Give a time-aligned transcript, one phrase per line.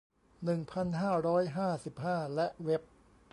[0.43, 2.81] หนึ่งพันห้าร้อยห้าสิบห้า และเว็บ